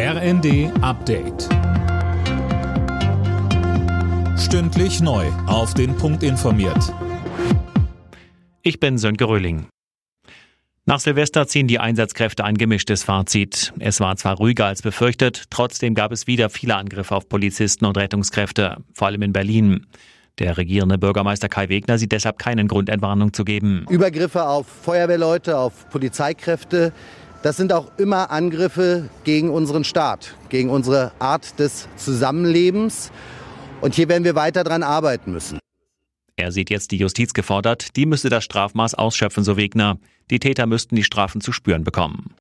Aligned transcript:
RND 0.00 0.70
Update. 0.80 1.48
Stündlich 4.38 5.00
neu. 5.00 5.26
Auf 5.48 5.74
den 5.74 5.96
Punkt 5.96 6.22
informiert. 6.22 6.94
Ich 8.62 8.78
bin 8.78 8.96
Sönke 8.96 9.24
Röhling. 9.24 9.66
Nach 10.86 11.00
Silvester 11.00 11.48
ziehen 11.48 11.66
die 11.66 11.80
Einsatzkräfte 11.80 12.44
ein 12.44 12.56
gemischtes 12.56 13.02
Fazit. 13.02 13.72
Es 13.80 13.98
war 13.98 14.14
zwar 14.14 14.36
ruhiger 14.36 14.66
als 14.66 14.82
befürchtet, 14.82 15.46
trotzdem 15.50 15.96
gab 15.96 16.12
es 16.12 16.28
wieder 16.28 16.48
viele 16.48 16.76
Angriffe 16.76 17.16
auf 17.16 17.28
Polizisten 17.28 17.84
und 17.84 17.98
Rettungskräfte, 17.98 18.76
vor 18.94 19.08
allem 19.08 19.22
in 19.22 19.32
Berlin. 19.32 19.88
Der 20.38 20.56
regierende 20.56 20.98
Bürgermeister 20.98 21.48
Kai 21.48 21.68
Wegner 21.68 21.98
sieht 21.98 22.12
deshalb 22.12 22.38
keinen 22.38 22.68
Grund, 22.68 22.88
Entwarnung 22.88 23.32
zu 23.32 23.44
geben. 23.44 23.84
Übergriffe 23.90 24.46
auf 24.46 24.68
Feuerwehrleute, 24.68 25.58
auf 25.58 25.90
Polizeikräfte, 25.90 26.92
das 27.42 27.56
sind 27.56 27.72
auch 27.72 27.90
immer 27.98 28.30
Angriffe 28.30 29.08
gegen 29.24 29.50
unseren 29.50 29.84
Staat, 29.84 30.34
gegen 30.48 30.70
unsere 30.70 31.12
Art 31.18 31.58
des 31.58 31.88
Zusammenlebens. 31.96 33.12
Und 33.80 33.94
hier 33.94 34.08
werden 34.08 34.24
wir 34.24 34.34
weiter 34.34 34.64
dran 34.64 34.82
arbeiten 34.82 35.32
müssen. 35.32 35.58
Er 36.36 36.52
sieht 36.52 36.70
jetzt 36.70 36.92
die 36.92 36.98
Justiz 36.98 37.32
gefordert, 37.32 37.96
die 37.96 38.06
müsste 38.06 38.28
das 38.28 38.44
Strafmaß 38.44 38.94
ausschöpfen, 38.94 39.42
so 39.44 39.56
Wegner. 39.56 39.98
Die 40.30 40.38
Täter 40.38 40.66
müssten 40.66 40.94
die 40.94 41.04
Strafen 41.04 41.40
zu 41.40 41.52
spüren 41.52 41.84
bekommen. 41.84 42.34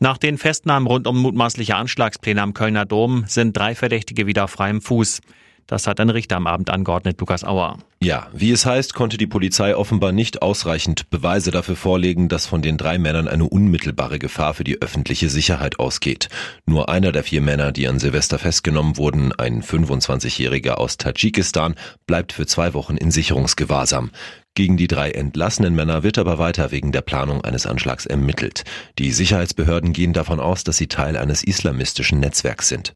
Nach 0.00 0.18
den 0.18 0.38
Festnahmen 0.38 0.86
rund 0.86 1.06
um 1.06 1.20
mutmaßliche 1.20 1.74
Anschlagspläne 1.74 2.40
am 2.40 2.54
Kölner 2.54 2.84
Dom 2.84 3.24
sind 3.26 3.56
drei 3.56 3.74
Verdächtige 3.74 4.26
wieder 4.26 4.44
auf 4.44 4.50
freiem 4.50 4.80
Fuß. 4.80 5.20
Das 5.68 5.86
hat 5.86 6.00
ein 6.00 6.08
Richter 6.08 6.36
am 6.36 6.46
Abend 6.46 6.70
angeordnet, 6.70 7.20
Lukas 7.20 7.44
Auer. 7.44 7.76
Ja, 8.00 8.28
wie 8.32 8.52
es 8.52 8.64
heißt, 8.64 8.94
konnte 8.94 9.18
die 9.18 9.26
Polizei 9.26 9.76
offenbar 9.76 10.12
nicht 10.12 10.40
ausreichend 10.40 11.10
Beweise 11.10 11.50
dafür 11.50 11.76
vorlegen, 11.76 12.30
dass 12.30 12.46
von 12.46 12.62
den 12.62 12.78
drei 12.78 12.96
Männern 12.96 13.28
eine 13.28 13.44
unmittelbare 13.44 14.18
Gefahr 14.18 14.54
für 14.54 14.64
die 14.64 14.80
öffentliche 14.80 15.28
Sicherheit 15.28 15.78
ausgeht. 15.78 16.30
Nur 16.64 16.88
einer 16.88 17.12
der 17.12 17.22
vier 17.22 17.42
Männer, 17.42 17.70
die 17.70 17.86
an 17.86 17.98
Silvester 17.98 18.38
festgenommen 18.38 18.96
wurden, 18.96 19.32
ein 19.32 19.62
25-Jähriger 19.62 20.72
aus 20.72 20.96
Tadschikistan, 20.96 21.74
bleibt 22.06 22.32
für 22.32 22.46
zwei 22.46 22.72
Wochen 22.72 22.96
in 22.96 23.10
Sicherungsgewahrsam. 23.10 24.10
Gegen 24.54 24.78
die 24.78 24.88
drei 24.88 25.10
entlassenen 25.10 25.74
Männer 25.74 26.02
wird 26.02 26.16
aber 26.16 26.38
weiter 26.38 26.72
wegen 26.72 26.92
der 26.92 27.02
Planung 27.02 27.44
eines 27.44 27.66
Anschlags 27.66 28.06
ermittelt. 28.06 28.64
Die 28.98 29.12
Sicherheitsbehörden 29.12 29.92
gehen 29.92 30.14
davon 30.14 30.40
aus, 30.40 30.64
dass 30.64 30.78
sie 30.78 30.88
Teil 30.88 31.16
eines 31.16 31.44
islamistischen 31.44 32.20
Netzwerks 32.20 32.68
sind. 32.68 32.94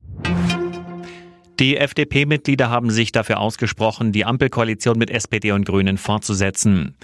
Die 1.59 1.77
FDP-Mitglieder 1.77 2.71
haben 2.71 2.91
sich 2.91 3.13
dafür 3.13 3.39
ausgesprochen, 3.39 4.13
die 4.13 4.25
Ampelkoalition 4.25 4.99
mit 4.99 5.11
SPD 5.11 5.53
und 5.53 5.67
Grünen 5.67 5.99
fortzusetzen. 5.99 6.95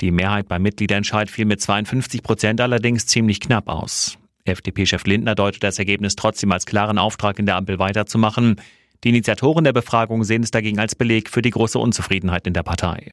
Die 0.00 0.10
Mehrheit 0.10 0.48
beim 0.48 0.62
Mitgliederentscheid 0.62 1.30
fiel 1.30 1.44
mit 1.44 1.60
52 1.60 2.22
Prozent 2.22 2.60
allerdings 2.60 3.06
ziemlich 3.06 3.40
knapp 3.40 3.68
aus. 3.68 4.18
FDP-Chef 4.44 5.04
Lindner 5.04 5.34
deutet 5.34 5.62
das 5.62 5.78
Ergebnis 5.78 6.16
trotzdem 6.16 6.52
als 6.52 6.66
klaren 6.66 6.98
Auftrag 6.98 7.38
in 7.38 7.46
der 7.46 7.56
Ampel 7.56 7.78
weiterzumachen. 7.78 8.56
Die 9.04 9.10
Initiatoren 9.10 9.64
der 9.64 9.72
Befragung 9.72 10.24
sehen 10.24 10.42
es 10.42 10.50
dagegen 10.50 10.78
als 10.78 10.94
Beleg 10.94 11.28
für 11.28 11.42
die 11.42 11.50
große 11.50 11.78
Unzufriedenheit 11.78 12.46
in 12.46 12.54
der 12.54 12.62
Partei. 12.62 13.12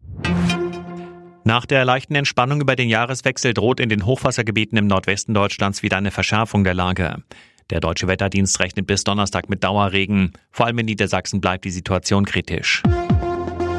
Nach 1.43 1.65
der 1.67 1.85
leichten 1.85 2.15
Entspannung 2.15 2.61
über 2.61 2.75
den 2.75 2.89
Jahreswechsel 2.89 3.53
droht 3.53 3.79
in 3.79 3.89
den 3.89 4.05
Hochwassergebieten 4.05 4.77
im 4.79 4.87
Nordwesten 4.87 5.35
Deutschlands 5.35 5.83
wieder 5.83 5.97
eine 5.97 6.09
Verschärfung 6.09 6.63
der 6.63 6.73
Lage. 6.73 7.17
Der 7.71 7.79
deutsche 7.79 8.07
Wetterdienst 8.07 8.59
rechnet 8.59 8.85
bis 8.85 9.03
Donnerstag 9.03 9.49
mit 9.49 9.63
Dauerregen. 9.63 10.33
Vor 10.51 10.67
allem 10.67 10.79
in 10.79 10.85
Niedersachsen 10.85 11.41
bleibt 11.41 11.65
die 11.65 11.71
Situation 11.71 12.25
kritisch. 12.25 12.83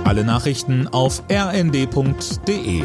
Alle 0.05 0.25
Nachrichten 0.25 0.89
auf 0.89 1.23
rnd.de 1.31 2.83